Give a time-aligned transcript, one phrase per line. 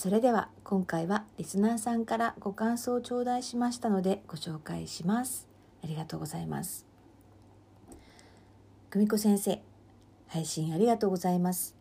[0.00, 5.46] それでは今回はリスナーさんからご感想を頂戴しましたのでご紹介します。
[5.84, 6.86] ありがとうございます
[8.90, 9.60] 久美子先生
[10.26, 11.76] 配信ありがとうございます。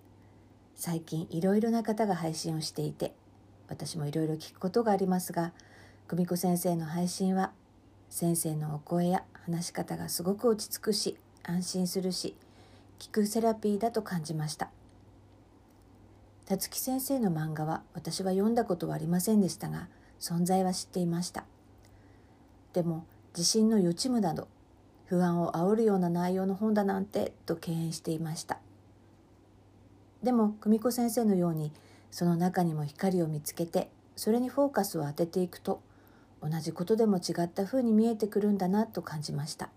[0.75, 3.13] 最近いろいろな方が配信をしていて
[3.69, 5.53] 私もいろいろ聞くことがありますが
[6.09, 7.53] 久美子先生の配信は
[8.09, 12.35] 先生のお声や話し方がすごく落ち着くし安心するし
[12.99, 14.71] 聞くセラピーだと感じました。
[16.49, 19.87] 辰木先生の漫画は私は読んだことはありませんでしたが
[20.19, 21.45] 存在は知っていました。
[22.73, 24.47] でも地震の予知夢など
[25.05, 28.57] 不安を煽るような内容の本だなんてと敬遠していました。
[30.23, 31.71] でも久美子先生のように
[32.09, 35.83] その中にも光を見つけてそれにフォーカスを当てていくと
[36.41, 39.69] 同じことでも違った風に見えてくるんだなと感じました。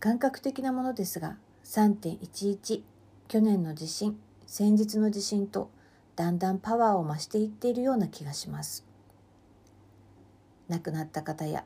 [0.00, 2.82] 感覚的なものですが3.11
[3.30, 5.70] 去年の地震先日の地震と
[6.16, 8.84] だんだんパワーを増していっているような気がします。
[10.68, 11.62] 亡くなった方や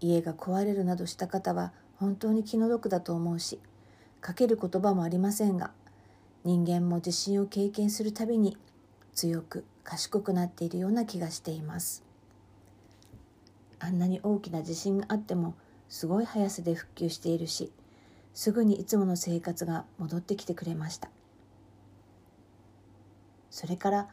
[0.00, 3.58] 家が壊れるなどした方は本当に気の毒だと思うし
[4.20, 5.72] かける言葉もありませんが
[6.44, 8.56] 人間も地震を経験するたびに
[9.12, 12.04] 強く賢くなっているような気がしています。
[13.80, 15.56] あんなに大きな地震があっても
[15.88, 17.72] すごい速さで復旧しているし
[18.34, 21.10] すぐにいつもの生活が戻ってきてくれました。
[23.50, 24.08] それから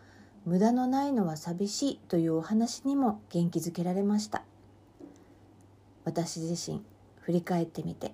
[0.45, 4.43] 無駄のないのは寂しいというお話にも元気づけられました。
[6.03, 6.83] 私自身
[7.21, 8.13] 振り返ってみて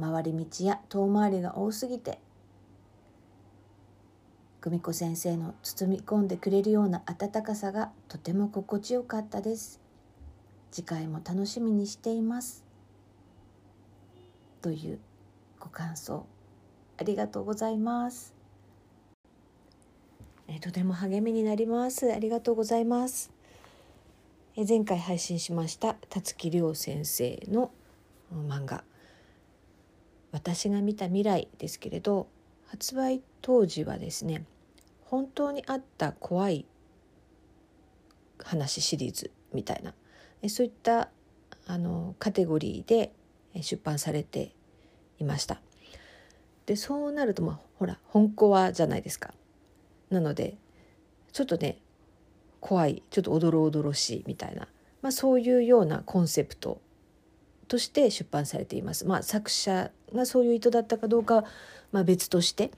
[0.00, 2.20] 回り道や遠回りが多すぎて
[4.66, 9.80] 久美子先生の包み込んでくれるような温かさがとても心地よかったです。
[10.72, 12.64] 次回も楽しみにしています。
[14.62, 14.98] という
[15.66, 16.24] ご感想
[16.96, 18.32] ありがとうございます。
[20.46, 22.12] えとても励みになります。
[22.12, 23.32] ありがとうございます。
[24.54, 27.72] え前回配信しました辰木亮先生の
[28.32, 28.84] 漫画。
[30.30, 32.28] 私が見た未来ですけれど
[32.66, 34.44] 発売当時はですね
[35.00, 36.64] 本当にあった怖い
[38.38, 39.94] 話シリーズみたいな
[40.48, 41.08] そういった
[41.66, 43.12] あのカテゴリーで
[43.62, 44.55] 出版されて
[45.18, 45.60] いました
[46.66, 49.34] でそうなるとまあほら本コアじゃないですか
[50.10, 50.56] なので
[51.32, 51.78] ちょっとね
[52.60, 54.68] 怖いちょっとおどろおどろしいみたいな、
[55.02, 56.80] まあ、そういうようなコンセプト
[57.68, 59.04] として出版されています。
[59.06, 61.44] まあ、作者がそういう意図だったかどうか、
[61.92, 62.70] まあ、別として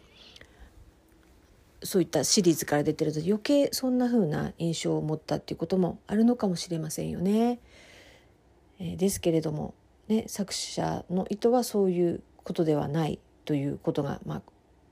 [1.83, 7.61] そういったシリーズから出てると余計そんな風な印象を持ったっていうこともあるのかもしれませんよね。
[8.79, 9.75] え、ですけれども、
[10.09, 14.43] ね、作者の意図はそういうことではないということが、まあ、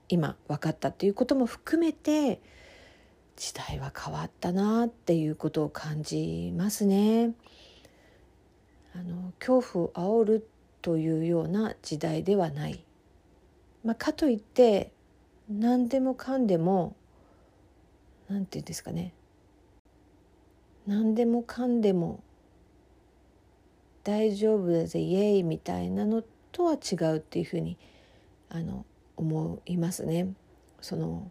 [0.09, 2.39] 今分かったということも含めて
[3.35, 7.31] 時代は変わったなっていうことを感じますね。
[8.93, 10.49] あの恐怖を煽る
[10.83, 12.83] というような時代ではない。
[13.83, 14.91] まあ、かといって
[15.49, 16.95] 何でもかんでも
[18.29, 19.13] 何て言うんですかね
[20.85, 22.21] 何でもかんでも
[24.03, 26.23] 大丈夫だぜイエーイみたいなの
[26.57, 27.77] とは違うっていうふうに
[28.49, 28.83] あの
[29.15, 30.33] 思いますね。
[30.81, 31.29] その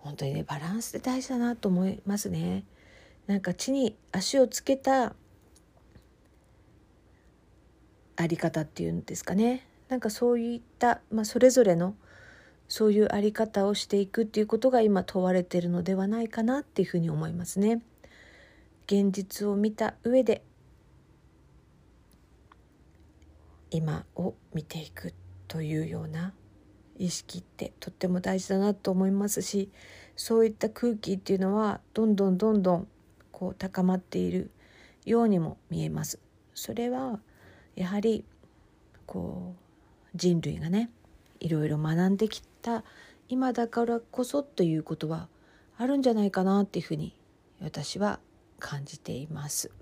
[0.00, 2.64] 本当にねバランスって大事だなと思いますね。
[3.26, 5.14] なんか地に足をつけた
[8.16, 11.96] あり方っていうんですかねなんかそういった、まあ、それぞれの
[12.68, 17.80] そういうあり方をしていくっていうことが今問われてるのではないかなっていうふうに思いますね。
[18.86, 20.42] 現実を見た上で
[23.74, 25.14] 今を見ていく
[25.48, 26.32] というような
[26.96, 29.68] 意識ってとっても大事だなと思いますし
[30.14, 32.88] そういった空気っていうのはどんどんどんどん
[33.32, 34.52] こう高まっている
[35.04, 36.20] ようにも見えます。
[36.54, 37.18] それは
[37.74, 38.24] やはり
[39.06, 40.88] こう人類がね
[41.40, 42.84] いろいろ学んできた
[43.28, 45.28] 今だからこそということは
[45.76, 47.16] あるんじゃないかなっていうふうに
[47.60, 48.20] 私は
[48.60, 49.72] 感じています。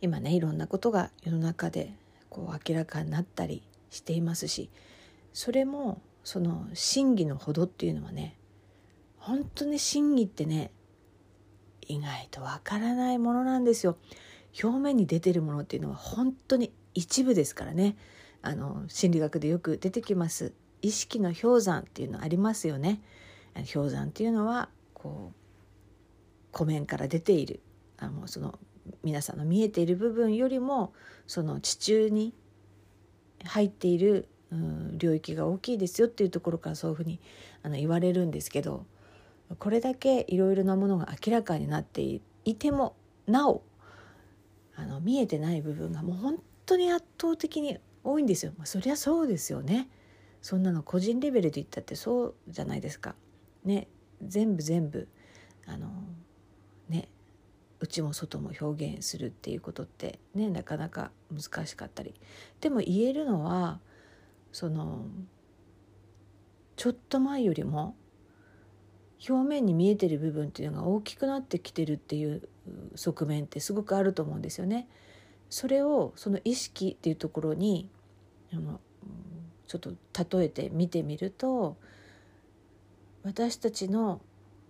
[0.00, 1.92] 今ねいろんなことが世の中で
[2.30, 4.70] こう明らかになったりしていますし
[5.32, 8.36] それもその真偽のほどっていうのはね
[9.18, 10.70] 本当に真偽ってね
[11.86, 13.96] 意外とわからないものなんですよ。
[14.62, 17.96] 表面に出てるものっていうのは本当に一部ですからね
[18.42, 20.52] あの心理学でよく出てきます
[20.82, 23.00] 意識の氷山っていうのありますよね
[23.72, 25.38] 氷山っていうのはこう
[26.52, 27.60] 湖面から出ている
[27.98, 28.58] あのその
[29.02, 30.92] 皆さんの見えている部分よりも
[31.26, 32.34] その地中に
[33.44, 37.20] 入っている、うん、領域が大きいですよっていうところからそういうふうに
[37.62, 38.86] あの言われるんですけど
[39.58, 42.20] これだけいろいろなものが明らかになってい
[42.54, 42.96] ても
[43.26, 43.62] なお
[44.76, 48.52] あの見えてない部分がもう本当に圧倒的に多いんですよ。
[48.56, 49.88] まあ、そりゃそうですよね。
[50.40, 53.14] そんなの個人レベルで言ったってそうじゃないですか。
[53.64, 53.88] ね
[54.22, 55.08] 全部全部
[55.66, 55.88] あの
[56.88, 57.08] ね
[57.80, 62.14] 内も外も表現するっていうことってねなかなか難しかったり
[62.60, 63.80] でも言えるのは
[64.52, 65.06] その
[66.76, 67.94] ちょっと前よりも
[69.28, 72.48] 表面に見えてる部分っていうのが大きくなってきてるっていう
[72.94, 74.88] 側面ってすごくあると思うんですよね。
[75.50, 77.90] それをその意識っていうところに
[78.52, 78.80] あの
[79.66, 81.76] ちょっと例えて見てみると
[83.24, 84.20] 私たちの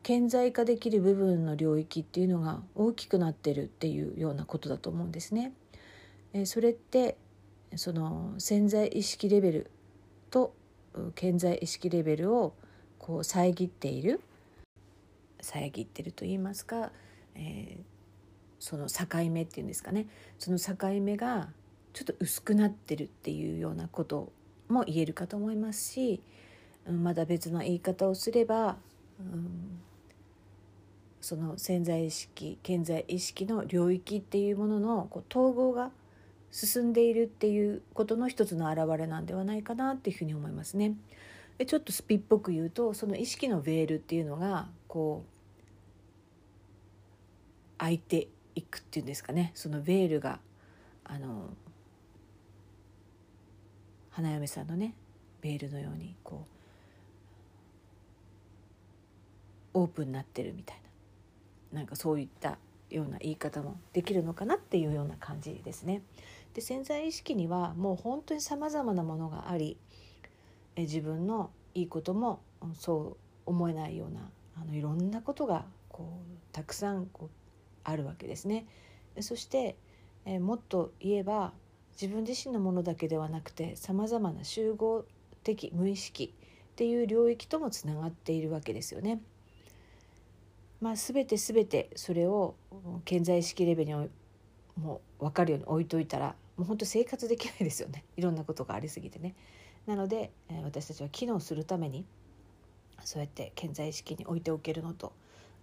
[0.08, 5.52] 顕在化できる部分の領域っていうのが大きくなってるっていうようなことだと思うんですね。
[6.32, 7.18] えそれって
[7.76, 9.70] その潜在意識レベル
[10.30, 10.54] と
[11.14, 12.54] 顕在意識レベルを
[12.98, 14.22] こう遮っている
[15.42, 16.90] 遮ってると言いますか、
[17.34, 17.82] えー、
[18.58, 20.06] その境目っていうんですかね
[20.38, 21.50] その境目が
[21.92, 24.32] ちょっと薄くなってるっていうようなこと
[24.70, 26.22] も言えるかと思いますし
[26.90, 28.78] まだ別の言い方をすれば、
[29.20, 29.82] うん、
[31.28, 35.90] その潜在意識健在意識の領域っていうもののこう統合が
[36.50, 40.94] 進んでいるっていうことの一つの表れなんではないかなっていうふうに思いますね。
[41.66, 45.22] ちょっとスピっぽく言うとその意識のベールっていうのがこ
[47.76, 50.40] う開いていくっていうんですかねそのベールが
[51.04, 51.50] あの
[54.08, 54.94] 花嫁さんのね
[55.42, 56.46] ベールのようにこ
[59.74, 60.87] うオープンになってるみたいな
[61.72, 62.58] なんかそういった
[62.90, 66.02] ような言い方もできるのかなっていうような感じですね。
[66.54, 69.76] で潜在意識にはもう本当にさまざまなものがあり
[70.78, 72.40] え自分のいいことも
[72.74, 73.16] そ
[73.46, 77.28] う思えないようなあのいろんなことがこうたくさんこう
[77.82, 78.66] あるわけですね。
[79.20, 79.76] そして、
[80.24, 81.52] えもっと言えば
[82.00, 85.04] 自分自身のものだけではなくてさまざまな集合
[85.42, 86.32] 的無意識
[86.70, 89.20] っていう領域ともつながっているわけですよね。
[90.80, 92.54] まあ、全て全てそれを
[93.04, 94.08] 健在意識レベルに
[94.76, 99.34] もう分かるように置いといたらもう本当生活できないですよね いろんなことがありすぎてね。
[99.86, 100.32] なので、
[100.64, 102.04] 私たちは機能するために
[103.04, 105.14] そうやって健在意識に置いておけるのと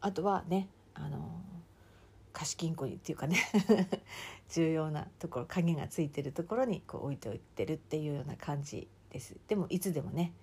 [0.01, 1.41] あとはねあの
[2.33, 3.38] 貸金庫にっていうかね
[4.50, 10.33] 重要なところ鍵がついてるところにこう置いておいてるっていうような感じですでもいつでもね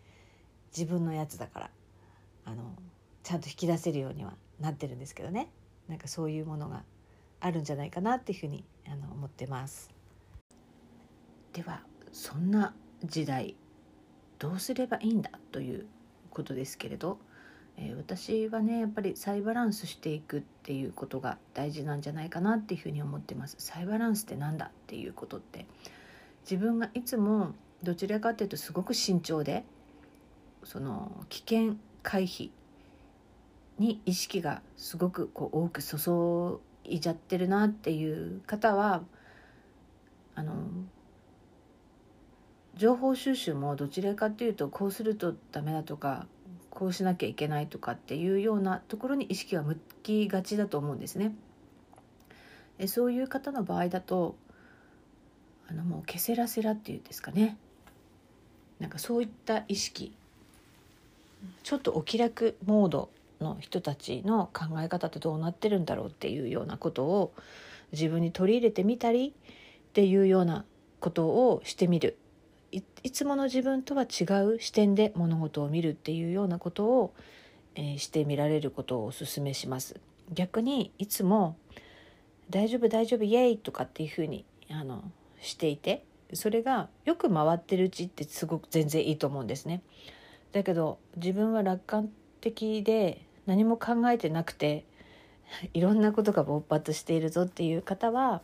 [0.76, 1.70] 自分のやつだから
[2.44, 2.76] あの
[3.22, 5.48] ちゃんと引き出せるようにはなってるんですけどね。
[5.88, 6.84] なんかそういうものが
[7.40, 9.90] あるんじゃないかなっていうふうにあの思ってます。
[11.52, 11.82] では
[12.12, 12.74] そんな
[13.04, 13.56] 時代
[14.38, 15.86] どうすればいいんだという
[16.30, 17.18] ことですけれど
[17.76, 23.56] えー、私はねやっぱり再バランスしていくっていうことが大事なんじゃないかなっていうふうに思ってます。
[23.58, 25.66] 再バランスって何だっていうことって。
[26.42, 27.54] 自分がいつも
[27.84, 29.64] どちらかというとすごく慎重で
[30.64, 32.50] その危険回避
[33.82, 39.02] に意識がすごくこう多く注いじゃってるなっていう方は
[40.34, 40.54] あの
[42.76, 46.26] 情報収集もどちらかというとこうするとダメだとか
[46.70, 51.34] こうしなきゃいけないとかっていうようなところに意識が向きがちだと思うんですね。
[52.78, 54.36] えそういう方の場合だと
[55.68, 57.58] あのもうケセラセラっていうんですかね
[58.78, 60.12] なんかそういった意識
[61.62, 63.10] ちょっとお気楽モード
[63.42, 67.32] の人たちの考え方ってどうなってるんだろうっていうようなことを
[67.92, 70.64] 自分に取り入れてみたりっていうような
[71.00, 72.16] ことをしてみる
[73.02, 77.12] いつもの自分とは違う視点で物事を見るっていうようなことを、
[77.74, 80.00] えー、してみられることをお勧めします。
[80.32, 81.56] 逆にいつも
[82.48, 85.02] 「大丈夫大丈夫イエイ!」とかっていうふうにあの
[85.40, 89.82] していてそれがよく回ってるうちってすごく全然いいと思うんですね。
[90.52, 94.84] だけど自分は楽観的で何も考えてなくて
[95.74, 98.42] いろんなことが勃発しているぞっていう方は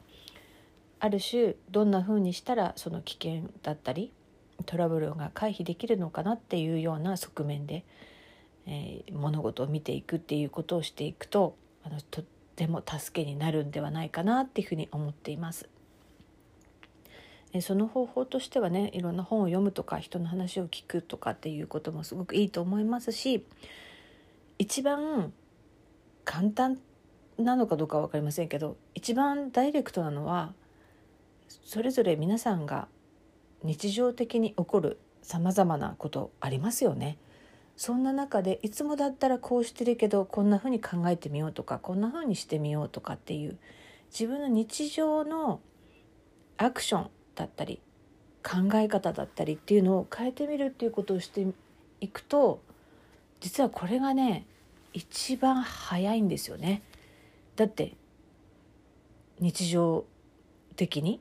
[1.00, 4.12] ある種どんな風にしたらその危険だったり
[4.67, 7.85] トラブルが回避できるのかなっていうような側面で、
[8.67, 12.25] えー、物事を見ていくっていうことをしていくとあのとっ
[12.57, 15.69] ても助けになるんではないかなっていうふうに思っています。
[17.62, 23.43] その方法としてはねいろんな本を読むとか人の話を聞くとかっていうこともすごくいいと思いますし
[24.59, 25.33] 一番
[26.25, 26.79] 簡単
[27.38, 30.53] なのかどうか分かりませんけど一番ダイレクトなのは
[31.65, 32.88] それぞれ皆さんが
[33.62, 37.19] 日常的に起こるさまざまなことありますよね。
[37.77, 43.57] そんな中でいつもだったらこうしてるけどこんな風に考えてみようとかこんな風にしてみようとかっていう
[44.11, 45.61] 自分の日常の
[46.57, 47.81] アクションだったり
[48.43, 51.47] 考え方だったりっていうのを変えてみるっていうことをして
[52.00, 52.62] いくと
[53.40, 54.47] 実はこれがね
[54.92, 56.83] 一番早いんですよね。
[57.57, 57.95] だって
[59.40, 60.04] 日常
[60.76, 61.21] 的に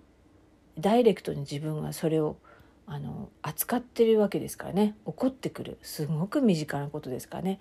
[0.79, 2.37] ダイレクトに自分がそれを
[2.85, 7.59] あの扱ってるわけですからね起こってくるすごく身近なことですからね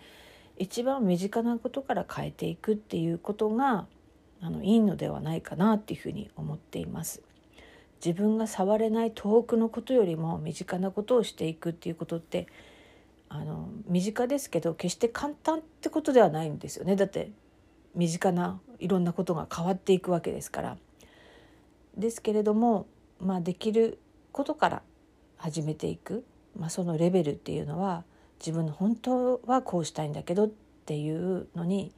[0.56, 3.86] 一番身近なことから変えていくっていうことが
[4.40, 7.22] あのいいのではないかなっていうふうに思っています。
[8.04, 12.46] 自分が触れない遠くのことよりも身近なことをしていくっていうことって
[13.28, 17.33] あの身近ですけど決して簡単ってことではないんですよねだって
[17.95, 20.76] 身近ないろんなことが変わっていくわけですから。
[21.97, 22.87] ですけれども、
[23.21, 23.99] まあ、できる
[24.33, 24.83] ことから
[25.38, 26.25] 始めていく、
[26.59, 28.04] まあ、そのレベルっていうのは
[28.38, 31.92] 自分の本当はこうしたいんだけどっていうのに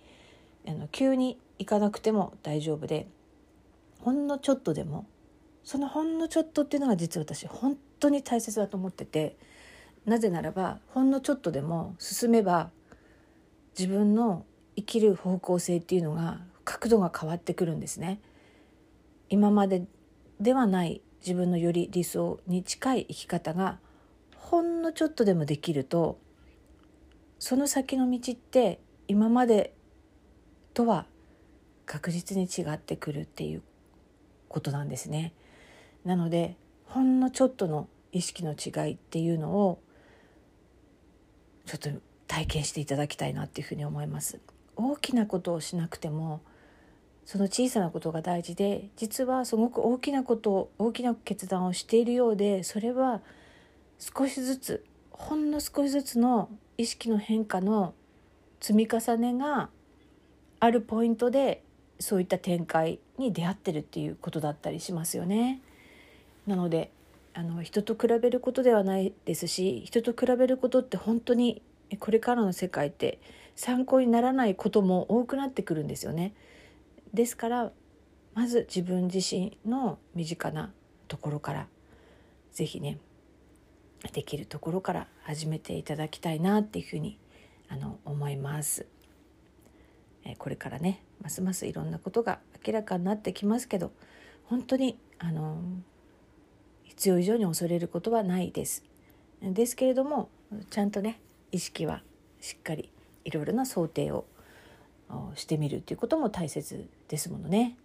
[0.67, 3.09] あの急に行かなくても大丈夫で
[4.01, 5.07] ほんのちょっとでも
[5.65, 9.37] そのほんのちょっとっていうのが実は私本当に大切だと思ってて
[10.09, 12.71] なぜならばほんのちょっとでも進めば
[13.79, 18.21] 自分の生きる方向性っていうのが角度が変わってくるんですね。
[19.29, 19.85] 今まで
[20.41, 23.81] ではない自分のより理想に近い生き方が
[24.35, 26.19] ほんのちょっとでもできると
[27.39, 29.75] その先の道って今まで
[30.73, 31.07] とは
[31.85, 33.63] 確実に違ってくるっていう
[34.49, 35.35] ことなんですね。
[36.07, 39.83] なのでほんのちょっとの意識の違いっていうのを
[41.69, 44.41] ちょっと体験していただきたいなっていうふうに思います。
[44.77, 46.41] 大きなことをしなくても
[47.25, 53.21] その小さなことが大事で実はすごく大きなこと大きな決断をしているようでそれは
[53.99, 56.49] 少しずつほんの少しずつの
[56.79, 57.93] 意識の変化の
[58.61, 59.69] 積み重ねが
[60.61, 61.63] あるポイントで
[62.01, 65.61] そういった展開に出会ってるっていうことだったりしますよね。
[66.47, 66.93] なので
[67.39, 71.63] あの人と比べることではないですし人と比べることって本当に
[72.01, 73.21] これからの世界って
[73.55, 76.35] 参考にならないことも多くなってくるんですよね。
[77.15, 77.71] ですから
[78.35, 80.73] まず自分自身の身近な
[81.07, 81.69] ところから
[82.51, 82.99] 是非ね
[84.13, 87.21] できるところから始めていただきたいなっていうふうに
[87.69, 88.85] あの思います。
[90.39, 93.93] これからねますますいろんなことが明らかになってきますけど
[94.47, 95.63] 本当にあの
[96.99, 98.83] 必要以上に恐れることはないです。
[99.41, 100.31] ですけれども
[100.69, 101.21] ちゃんとね
[101.53, 102.03] 意識は
[102.41, 102.91] しっかり
[103.25, 104.25] いろいろな想定を
[105.37, 107.77] してみるっていうことも大切ですものね。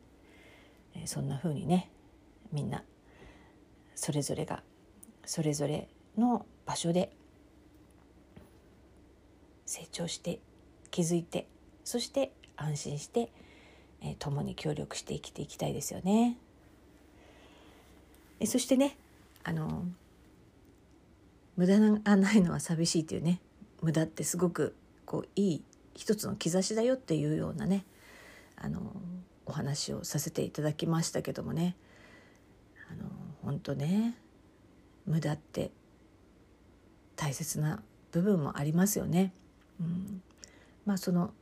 [1.05, 1.91] そんな風にね
[2.51, 2.83] みんな
[3.93, 4.63] それぞれが
[5.25, 7.11] それぞれの場所で
[9.67, 10.39] 成長して
[10.89, 11.47] 気づいて
[11.83, 13.31] そして安心して、
[14.01, 16.37] え共に協力して生きていきたいですよね。
[18.39, 18.97] えそしてね
[19.43, 19.85] あの
[21.55, 23.41] 無駄がないのは寂しいというね
[23.81, 25.63] 無駄ってすごくこういい
[25.95, 27.85] 一つの兆しだよっていうようなね
[28.55, 28.79] あの
[29.45, 31.75] お話をさせていただきましたけどもね
[32.91, 33.09] あの
[33.43, 34.15] 本当ね
[35.05, 35.71] 無駄って
[37.15, 39.33] 大切な部分もありますよね。
[39.79, 40.21] うん、
[40.85, 41.33] まあその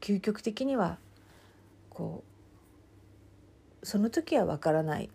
[0.00, 0.98] 究極的には
[1.88, 2.22] こ
[3.82, 5.10] うその時はわからない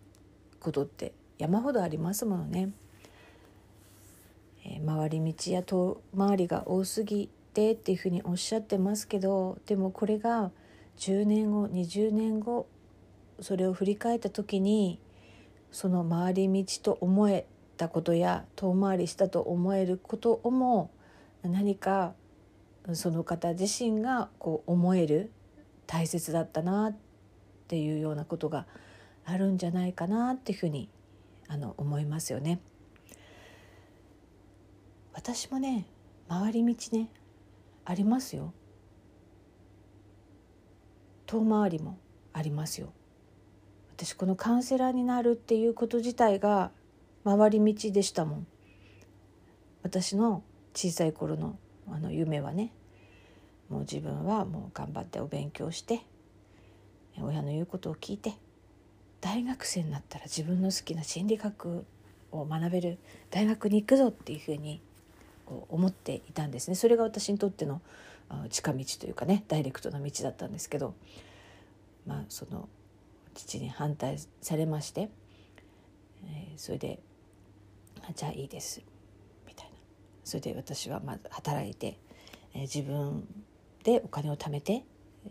[0.58, 2.68] ことって山ほどありますものね。
[4.62, 10.50] えー、回り道や遠回りが多すぎてっていうふうにおっしゃってますけどでもこれが
[10.98, 12.66] 10年後20年後
[13.40, 15.00] それを振り返った時に
[15.72, 17.46] その回り道と思え
[17.78, 20.90] たことや遠回りしたと思えることをも
[21.42, 22.12] 何か
[22.92, 25.30] その方自身がこう思える
[25.86, 26.96] 大切だったなっ
[27.66, 28.66] ていうようなことが
[29.24, 30.90] あるんじゃないかなっていうふうに
[31.50, 32.60] あの思いますよね。
[35.12, 35.84] 私もね
[36.28, 37.10] 回り道ね
[37.84, 38.54] ありますよ。
[41.26, 41.98] 遠回りも
[42.32, 42.92] ありますよ。
[43.96, 46.70] 私このカウンセラーになるっていうこと自体が
[47.24, 48.46] 回り道でしたもん。
[49.82, 51.58] 私の小さい頃の
[51.90, 52.72] あの夢はね
[53.68, 56.02] もう自分はもう頑張ってお勉強して
[57.20, 58.34] 親の言うことを聞いて
[59.20, 61.84] 大学生になったら自分の好きな心理学
[62.32, 62.98] を学べる
[63.30, 64.80] 大学に行くぞっていうふうに
[65.44, 66.74] こう思っていたんですね。
[66.74, 67.80] それが私にとっての
[68.50, 70.94] 近道というかねダイレクトな道だったんですけど
[72.06, 72.68] まあその
[73.34, 75.10] 父に反対されまして、
[76.26, 77.00] えー、それで
[78.14, 78.82] 「じゃあいいです」
[79.46, 79.72] みたいな。
[80.24, 81.98] それで私はまず働いて、
[82.54, 83.26] えー、自分
[83.82, 84.84] でお金を貯めて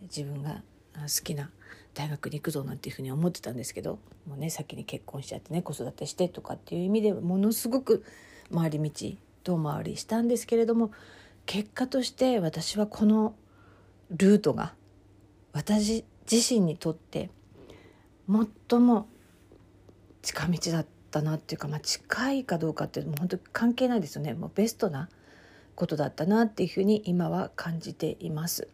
[0.04, 0.62] 自分が
[0.94, 1.52] 好きな
[2.00, 8.06] 大学に行くぞなんていうふうに思ってたんですけどもうね先に結婚しちゃってね子育てしてとかっていう意味でものすごく
[8.56, 9.10] 回り道
[9.44, 10.92] 遠回りしたんですけれども
[11.46, 13.36] 結果として私はこの
[14.12, 14.74] ルートが
[15.52, 17.32] 私自身にとって
[18.70, 19.10] 最も
[20.22, 25.10] 近道だったなっていうか、まあ、近いかどうかってもう本当関係ないですよねもうベストな
[25.76, 28.70] ことだったなっていうふうに今は感じています。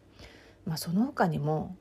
[0.64, 1.76] まあ、その他にも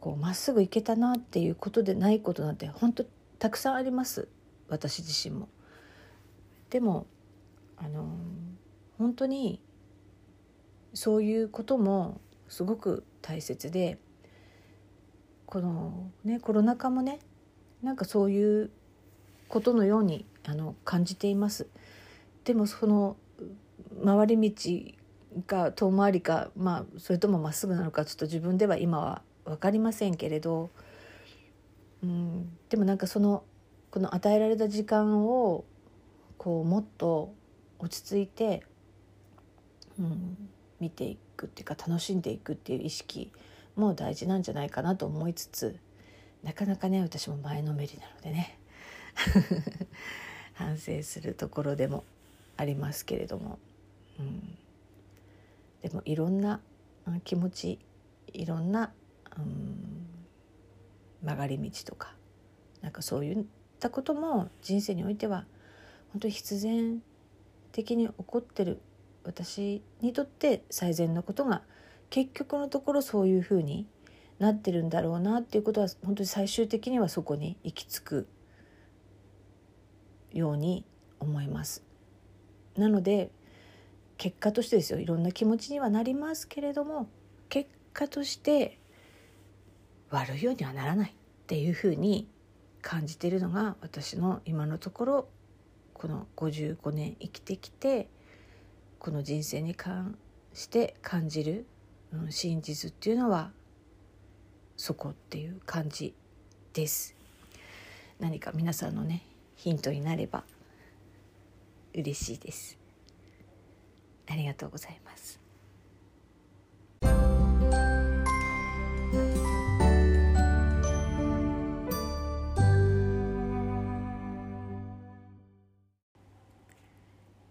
[0.00, 3.04] こうまっすぐ行けたなっていうことでないことなんて本当
[3.38, 4.28] たくさんあります
[4.68, 5.48] 私自身も。
[6.70, 7.06] でも
[7.76, 8.06] あの
[8.98, 9.60] 本当に
[10.94, 13.98] そういうこともすごく大切で
[15.46, 17.18] このねコロナ禍もね
[17.82, 18.70] なんかそういう
[19.48, 21.66] ことのようにあの感じています。
[22.44, 23.16] でもその
[24.04, 30.70] 回り道か遠回りか、まあ、それともまっすぐなのかちょっと自分では今は分かりませんけれど、
[32.02, 33.44] うん、でもなんかその
[33.90, 35.64] この与えられた時間を
[36.36, 37.34] こうもっと
[37.78, 38.62] 落ち着いて、
[39.98, 40.48] うん、
[40.80, 43.32] 見ていくっていうか楽しんでいくっていう意識
[43.76, 45.78] も大事なんじゃないかなと思いつつ
[46.42, 48.58] なかなかね私も前のめりなのでね。
[50.54, 52.04] 反省するところでも
[52.56, 53.58] ありますけれども、
[54.18, 54.58] うん、
[55.82, 56.60] でもいろんな
[57.24, 57.78] 気持ち
[58.32, 58.92] いろんな
[61.22, 62.14] 曲がり道とか
[62.82, 63.44] なんかそういっ
[63.80, 65.44] たことも人生においては
[66.12, 67.02] 本当に必然
[67.72, 68.80] 的に起こってる
[69.24, 71.62] 私にとって最善のことが
[72.10, 73.86] 結局のところそういうふうに
[74.38, 78.28] なってるんだろうなっていうことは本当に最終的にはそこに行き着く
[80.32, 80.84] ように
[81.18, 81.82] 思います。
[82.76, 83.30] なので
[84.16, 87.08] 結果としてですよいろんな気持ちにはなりますけれども
[87.48, 88.77] 結果として
[90.10, 91.12] 悪いようにはならないっ
[91.46, 92.28] ていうふうに
[92.82, 95.28] 感じているのが私の今のところ
[95.92, 98.08] この55年生きてきて
[98.98, 100.16] この人生に関
[100.54, 101.66] して感じる、
[102.12, 103.50] うん、真実っていうのは
[104.76, 106.14] そこっていう感じ
[106.72, 107.16] です。
[108.20, 109.24] 何か皆さんのね
[109.56, 110.44] ヒントになれば
[111.94, 112.78] 嬉しいです。
[114.28, 115.47] ありがとうございます。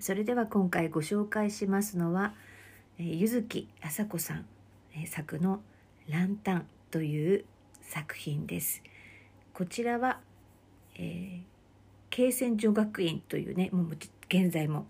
[0.07, 2.33] それでは今回ご紹介しますのは、
[2.97, 4.45] 柚木麻子さん、
[5.05, 5.61] 作の
[6.07, 7.43] 「ランタン」という
[7.81, 8.81] 作品です。
[9.53, 10.21] こちらは、
[10.95, 11.43] えー、
[12.09, 13.97] 慶泉女学院というねもう
[14.29, 14.85] 現在も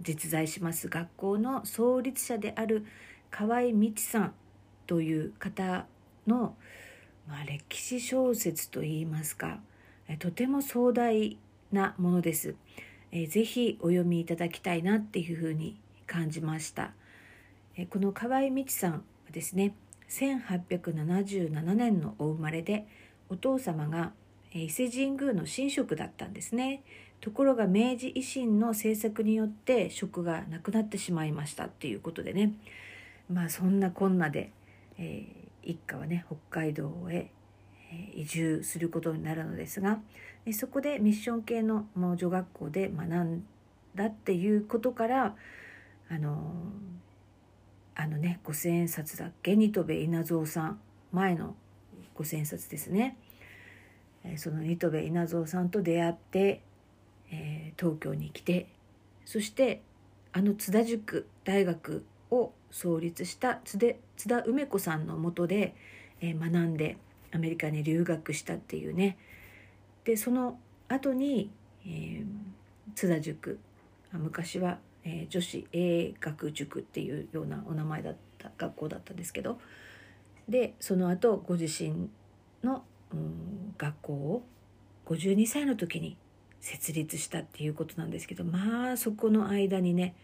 [0.00, 2.86] 実在します学校の創立者である
[3.30, 4.34] 河合道さん
[4.86, 5.86] という方
[6.26, 6.56] の、
[7.28, 9.60] まあ、歴史小説といいますか
[10.20, 11.36] とても壮大
[11.70, 12.54] なものです。
[13.16, 16.92] えー、ぜひお読みいただきたいなっていうふうに感じました。
[17.74, 19.00] えー、この河合道さんは
[19.32, 19.74] ですね
[20.10, 22.86] 1877年のお生まれで
[23.30, 24.12] お父様が
[24.52, 26.82] 伊勢神宮の神職だったんですね。
[27.22, 32.52] ところが明治維新の政策によって職がなくなってしまいましたっていうことでね
[33.32, 34.52] まあそんなこんなで、
[34.98, 37.30] えー、一家はね北海道へ
[38.14, 40.00] 移住することになるのですが
[40.52, 43.44] そこでミッション系の女学校で学ん
[43.94, 45.34] だっていうことから
[46.08, 46.52] あの
[47.94, 49.56] あのね五千円札だっけ？
[49.56, 50.80] ニトベ稲造さん。
[51.12, 51.54] 前の
[52.14, 53.16] 五千円札ですね。
[54.36, 56.62] そのニトベ稲造さんと出会って、
[57.30, 58.66] えー、東京に来て
[59.24, 59.82] そして
[60.32, 63.96] あの津田塾大学を創立した津
[64.28, 65.74] 田梅子さんのもとで、
[66.20, 66.98] えー、学んで
[67.32, 69.16] アメリカに留学したっていうね。
[70.04, 70.58] でその
[70.88, 71.50] 後に、
[71.84, 72.26] えー、
[72.94, 73.58] 津田塾。
[74.12, 79.58] 昔は、えー、女子英学塾っていうようなお名前だった学校だったんですけど。
[80.48, 82.08] でその後ご自身
[82.62, 84.42] の、うん、学校を
[85.06, 86.16] 52歳の時に
[86.60, 90.14] 設立したっていうことなんですけどまあそこの間にね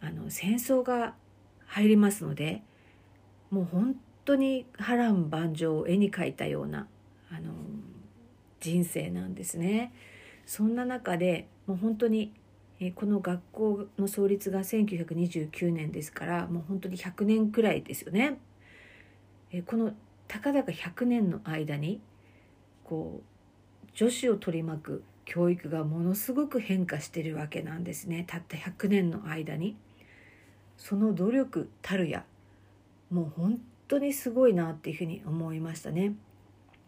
[0.00, 1.14] あの戦争が
[1.66, 2.62] 入りますので
[3.50, 3.96] もう本
[4.28, 6.86] 当に波乱万丈を絵に描いたような
[7.30, 7.52] あの
[8.60, 9.92] 人生なんですね。
[10.44, 12.34] そんな中でもう本当に
[12.94, 18.38] この学校の創立が1929年ですからもう本当に100年くらいですよね。
[19.64, 19.92] この
[20.26, 22.00] たかだか100年の間に
[22.84, 29.76] こう女子を取り巻く教育がものすごく変化してるわけなんですねたった100年の間に。
[30.76, 32.24] その努力たるや
[33.10, 36.14] もう本当にすごいなっていうふうに思いましたね。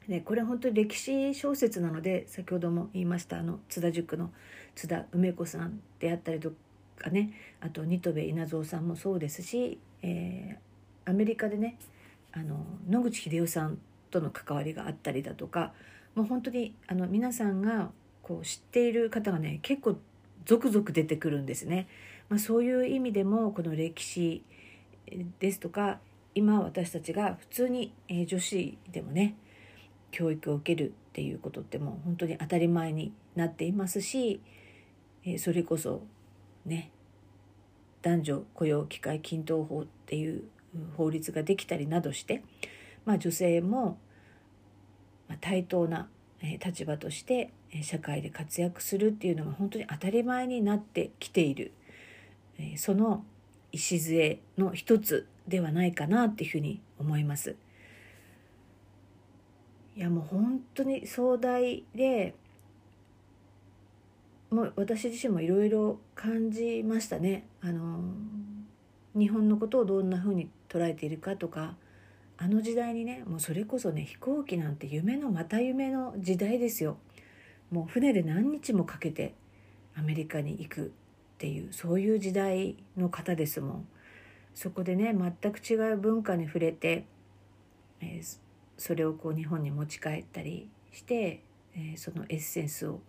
[0.09, 4.31] でこれ本当に歴史小説なので先ほども言いましたあの津田塾の
[4.75, 6.53] 津田梅子さんであったりと
[6.97, 11.79] かねあと新渡戸稲造さんもそうですし、えー、アメリカでね
[12.33, 13.79] あの野口英世さん
[14.11, 15.73] との関わりがあったりだとか
[16.15, 17.91] もう本当にあの皆さんが
[18.23, 19.97] こう知っている方がね結構
[20.45, 21.87] 続々出てくるんですね。
[22.29, 24.43] まあ、そういう意味でもこの歴史
[25.41, 25.99] ですとか
[26.35, 29.37] 今私たちが普通に、え女子でもね
[30.11, 34.41] 教育を受けるっていうことってもう本当に当たり前になっていますし、
[35.25, 36.03] えそれこそ
[36.65, 36.93] ね
[38.03, 40.45] 男女雇用機会均等法っていう
[40.97, 42.43] 法律ができたりなどして、
[43.05, 43.99] まあ、女性も
[45.41, 46.09] 対等な
[46.65, 51.73] 立場として社会で活躍するっていうのが本当に当たり前になってきている。
[52.77, 53.25] その
[53.73, 57.57] 礎の一つではないかなっていうふうに思います。
[59.97, 62.35] いやもう本当に壮大で
[64.51, 67.47] もう私自身もいろいろ感じましたね。
[67.61, 68.01] あの
[69.15, 71.75] 日本のことをどんなふうに捉えているかとか
[72.39, 76.97] あの時代にねもうそれこそね飛行機なんて夢のまた夢の時代ですよ。
[77.71, 79.35] もう船で何日もかけて
[79.95, 80.91] アメリカに行くっ
[81.39, 83.89] ていうそういう時代の方ですもん。
[84.61, 87.07] そこでね全く違う文化に触れて、
[88.03, 88.39] えー、
[88.77, 91.43] それをこう日本に持ち帰ったりして、
[91.75, 93.01] えー、そのエッセンスを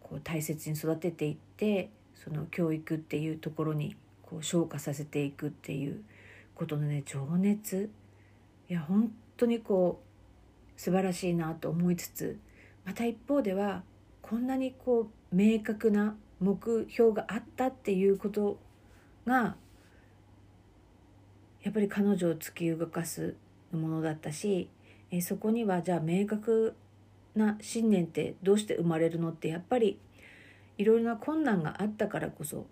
[0.00, 6.02] こう大切に育てていってその教育っていうところにこう昇華させていくっていう
[6.56, 7.88] ことのね情熱
[8.68, 10.00] いや本当にこ
[10.76, 12.36] う素晴らしいなと思いつつ
[12.84, 13.84] また一方では
[14.22, 18.58] こんなにこう明確な目標があったっていうこと
[19.24, 19.54] が
[21.66, 23.34] やっぱり彼女を突き動かす
[23.72, 24.68] ものだったし
[25.10, 26.76] えそこにはじゃあ明確
[27.34, 29.98] な信念ってどうして生まれるのってやっぱり
[30.78, 32.66] いろいろな困難があったからこそ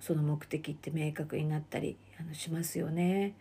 [0.00, 3.34] その目的って明確になったりあのしますよね。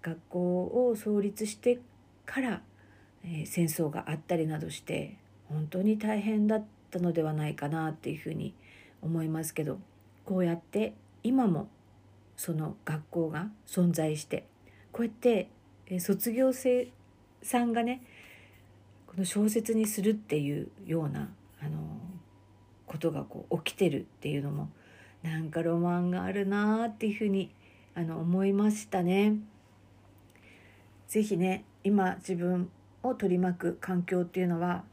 [0.00, 1.78] 学校を創立して
[2.24, 2.62] から、
[3.22, 5.18] えー、戦争があったりなどして
[5.50, 8.54] 本当に大変だったのではないかなっていうふうに
[9.02, 9.78] 思いますけど
[10.24, 11.68] こうやって今も
[12.40, 14.46] その学校が存在して
[14.92, 15.50] こうやって、
[15.88, 16.88] え、卒業生
[17.42, 18.00] さんがね
[19.06, 21.28] この小説にするっていうような
[21.60, 22.00] あの
[22.86, 24.70] ことがこう起きてるっていうのも
[25.22, 27.54] なんかロマンがあるなっていうふうに
[27.94, 29.34] あの思いましたね。
[31.08, 32.70] 是非ね今自分
[33.02, 34.84] を取り巻く環境っていうのは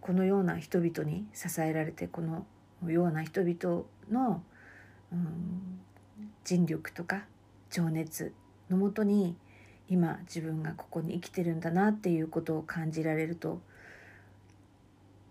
[0.00, 2.46] このような人々に支えられてこの
[2.90, 4.42] ような人々の、
[5.12, 5.80] うん、
[6.44, 7.24] 尽力とか
[7.70, 8.32] 情熱
[8.68, 9.36] のもとに
[9.88, 13.60] 今自分がここに生きてるんだなっていうことを感じられると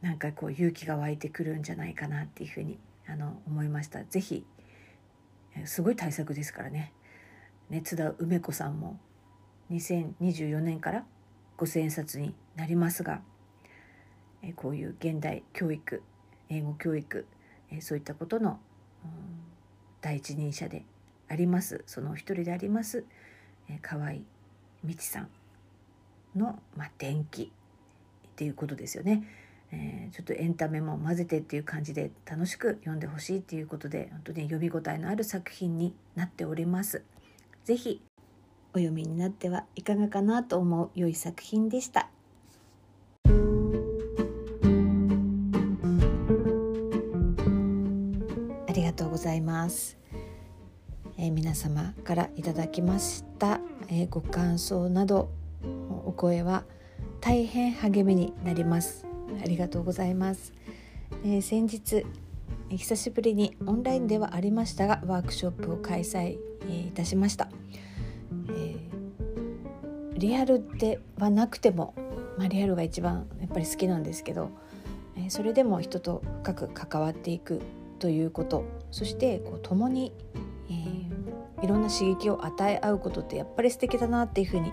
[0.02, 4.04] なんかこう勇気が湧いてくるんじゃないかなっていうふうにあの思いました。
[4.04, 4.46] 是非
[5.66, 6.94] すごい対策ですからね。
[7.70, 9.00] ね津田梅子さんも
[9.72, 11.06] 2024年から
[11.58, 13.22] 5,000円札になりますが
[14.56, 16.02] こういう現代教育
[16.50, 17.26] 英語教育
[17.82, 18.60] そういったことの、
[20.02, 20.86] 第一人者で
[21.30, 23.06] ありますその一人であります
[23.82, 24.14] 河合
[24.84, 25.30] 美智さん
[26.36, 27.52] の、まあ、伝記
[28.28, 29.24] っていうことですよね。
[29.72, 37.04] えー、ちょっとエンタメも混ぜてっていう感じで楽しく読んでほしいっていうことで本当に読み応えのある作品になっております。
[37.66, 38.02] ぜひ
[38.74, 42.10] お読みになってはいかがかなと思う良い作品でした。
[48.68, 49.99] ありがとうございます。
[51.22, 55.30] えー、皆様からいただきました、えー、ご感想など
[56.06, 56.64] お声は
[57.20, 59.06] 大変励みになります。
[59.44, 60.54] ありがとうございます、
[61.26, 62.06] えー、先日
[62.70, 66.38] 久しぶりにオンラインではありましたがワークショップを開催、
[66.88, 67.50] いたしました、
[68.50, 71.94] えー、リアルではなくても、
[72.38, 74.52] まあ、リアルが一番やっぱり好きなんですけど、
[75.18, 77.62] えそれでも人と深く関わっていく
[78.00, 80.14] ということそしてこう共に、
[80.70, 80.99] えー、
[81.62, 84.72] いろんな刺激を与え合うことってやっぱり素敵だなっていうふうに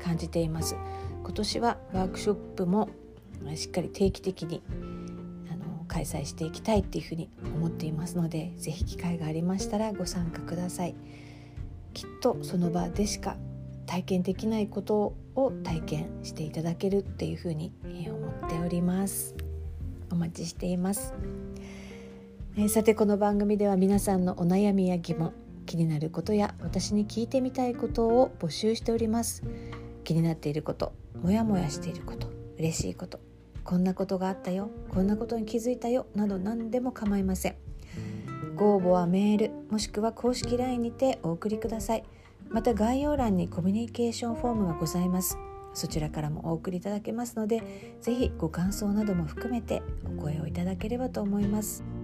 [0.00, 0.76] 感じています。
[1.22, 2.88] 今年はワークショップも
[3.54, 4.62] しっかり定期的に
[5.50, 10.94] あの開催していきたいっていうふうに思っていますので是非機会がありましたらご参加ください。
[11.94, 13.36] きっとその場でしか
[13.86, 17.72] 体験できないことを体験していただけるっていうふうに
[18.08, 19.34] 思っております。
[20.12, 21.14] お待ちしています、
[22.56, 25.32] えー、さてこの番組では皆さんのお悩みや疑問
[25.66, 29.42] 気になることや私に聞いてみたいことを募集しております。
[30.04, 33.20] 気になっていることモヤモヤしていること嬉しいこと
[33.62, 37.56] こんなことがあったよこんなことに気づいたよなど何でも構いません。
[38.56, 42.04] ご応募はメールもしくは公式 LINE にてお送りください。
[42.48, 45.38] また概要欄にコミュニケーションフォームがございます。
[45.74, 52.01] そちらからもお送りいただけますので是非ご感想なども含めてお声をいただければと思います。